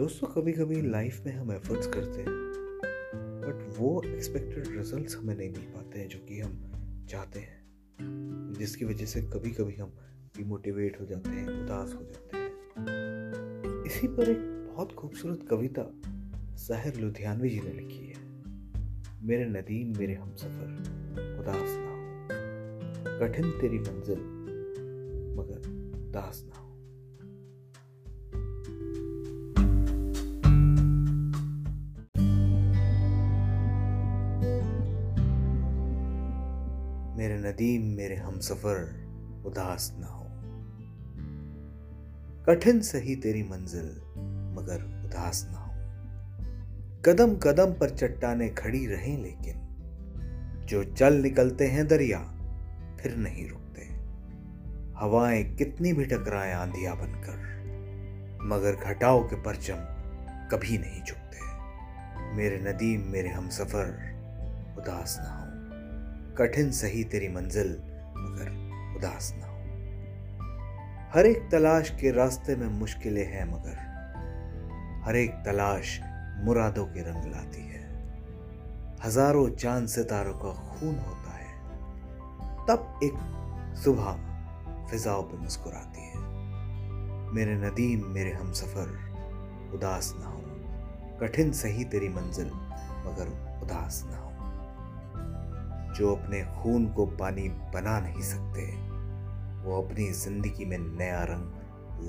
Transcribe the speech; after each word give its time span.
दोस्तों 0.00 0.28
कभी 0.28 0.52
कभी 0.52 0.82
लाइफ 0.82 1.22
में 1.26 1.32
हम 1.32 1.52
एफर्ट्स 1.52 1.86
करते 1.86 2.18
हैं 2.18 2.26
बट 3.44 3.78
वो 3.78 4.02
एक्सपेक्टेड 4.06 4.76
रिजल्ट्स 4.76 5.16
हमें 5.16 5.36
नहीं 5.36 5.50
मिल 5.50 5.60
पाते 5.60 5.98
हैं 5.98 6.08
जो 6.08 6.18
कि 6.18 6.40
हम 6.40 6.72
चाहते 7.10 7.40
हैं। 7.40 7.64
जिसकी 8.58 8.84
वजह 8.84 9.04
से 9.04 9.22
कभी 9.22 9.50
कभी 9.50 9.74
हम 9.74 9.92
डिमोटिवेट 10.36 11.00
हो 11.00 11.06
जाते 11.06 11.30
हैं, 11.30 11.48
उदास 11.48 11.94
हो 11.94 12.02
जाते 12.02 12.36
हैं। 12.36 12.50
इसी 13.84 14.08
पर 14.08 14.30
एक 14.30 14.72
बहुत 14.72 14.92
खूबसूरत 14.92 15.46
कविता 15.50 16.00
साहिर 16.56 16.94
लुधियानवी 16.94 17.50
जी 17.50 17.60
ने 17.60 17.72
लिखी 17.72 18.06
है। 18.06 18.28
मेरे 19.22 19.44
नदीम, 19.44 19.98
मेरे 19.98 20.14
हम 20.14 20.34
सफ़र, 20.34 20.72
उदास 21.40 21.68
ना 21.68 21.90
हो। 21.90 22.00
कठिन 23.18 23.50
तेरी 23.50 23.78
मंजिल, 23.78 24.18
मगर 25.38 25.58
उदास 26.08 26.44
ना 26.48 26.59
मेरे 37.20 37.38
नदीम, 37.38 37.82
मेरे 37.82 38.16
हम 38.16 38.40
सफ़र 38.40 38.76
उदास 39.46 39.96
न 39.98 40.02
हो। 40.02 40.26
कठिन 42.44 42.80
सही 42.80 43.16
तेरी 43.16 43.42
मंजिल, 43.42 43.86
मगर 44.56 45.06
उदास 45.06 45.48
न 45.50 45.54
हो। 45.54 45.68
कदम 47.02 47.36
कदम 47.36 47.72
पर 47.72 47.90
चट्टाने 47.90 48.48
खड़ी 48.48 48.86
रहें, 48.86 49.18
लेकिन 49.18 49.54
जो 50.64 50.84
चल 50.84 51.14
निकलते 51.14 51.66
हैं 51.66 51.88
दरिया, 51.88 52.18
फिर 53.00 53.16
नहीं 53.16 53.48
रुकते। 53.48 53.82
हवाएँ 54.98 55.44
कितनी 55.44 55.92
भी 55.92 56.04
टकराएँ 56.04 56.52
आंधिया 56.52 56.94
बनकर, 56.94 57.38
मगर 58.42 58.76
घटाओ 58.76 59.22
के 59.22 59.36
परचम 59.36 59.76
कभी 60.50 60.78
नहीं 60.78 61.02
झुकते। 61.02 61.38
मेरे 62.36 62.58
नदीम, 62.58 63.00
मेरे 63.00 63.28
हम 63.28 63.48
सफ़र 63.48 63.86
उदास 64.78 65.18
ना 65.20 65.44
हो। 65.44 65.49
कठिन 66.40 66.70
सही 66.70 67.04
तेरी 67.04 67.28
मंजिल, 67.28 67.68
मगर 68.16 68.48
उदास 68.96 69.34
ना 69.38 69.46
हो। 69.46 69.58
हर 71.14 71.26
एक 71.26 71.48
तलाश 71.52 71.90
के 71.90 72.10
रास्ते 72.10 72.56
में 72.56 72.68
मुश्किलें 72.68 73.26
हैं, 73.26 73.44
मगर 73.44 73.90
हर 75.04 75.16
एक 75.16 75.30
तलाश 75.30 76.00
मुरादों 76.38 76.86
के 76.86 77.00
रंग 77.00 77.32
लाती 77.32 77.62
है। 77.62 77.80
हज़ारों 79.04 79.50
चाँद 79.50 79.88
सितारों 79.88 80.34
का 80.34 80.52
खून 80.52 80.98
होता 80.98 81.30
है। 81.30 81.58
तब 82.66 83.00
एक 83.04 83.14
सुबह 83.76 84.12
फिजाओं 84.90 85.22
पे 85.22 85.36
मुस्कुराती 85.36 86.00
है। 86.00 86.18
मेरे 87.32 87.54
नदीम, 87.54 88.06
मेरे 88.06 88.32
हम 88.32 88.52
सफ़र 88.52 88.98
उदास 89.74 90.14
ना 90.18 90.26
हो। 90.26 90.42
कठिन 91.20 91.52
सही 91.52 91.84
तेरी 91.84 92.08
मंजिल, 92.08 92.46
मगर 93.06 93.58
उदास 93.62 94.04
ना 94.10 94.16
हो। 94.16 94.29
जो 96.00 96.14
अपने 96.14 96.44
खून 96.44 96.88
को 96.88 97.06
पानी 97.06 97.48
बना 97.48 98.00
नहीं 98.00 98.22
सकते, 98.22 98.62
वो 99.62 99.82
अपनी 99.82 100.12
ज़िंदगी 100.12 100.64
में 100.64 100.78
नया 100.78 101.24
रंग 101.24 101.52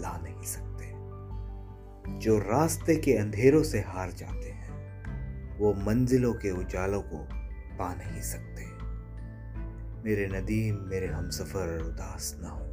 ला 0.00 0.18
नहीं 0.22 0.42
सकते। 0.42 0.90
जो 2.18 2.38
रास्ते 2.38 2.96
के 2.96 3.16
अंधेरों 3.16 3.62
से 3.62 3.80
हार 3.80 4.12
जाते 4.12 4.50
हैं, 4.50 4.70
वो 5.58 5.74
मंजिलों 5.74 6.34
के 6.34 6.50
उजालों 6.50 7.02
को 7.02 7.28
पा 7.78 7.94
नहीं 7.94 8.22
सकते। 8.22 8.64
मेरे 10.04 10.40
नदीम, 10.40 10.76
मेरे 10.76 11.06
हम 11.06 11.30
सफ़र 11.30 11.82
उदास 11.82 12.38
ना 12.42 12.48
हो। 12.48 12.66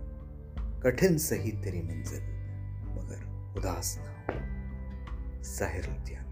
कठिन 0.79 1.17
सही 1.17 1.51
तेरी 1.51 1.81
मंजिल, 1.81 2.21
मगर 2.91 3.53
उदास 3.59 3.99
ना 3.99 4.33
हो। 4.33 4.39
साहिर 5.43 5.85
उद्यान। 5.85 6.26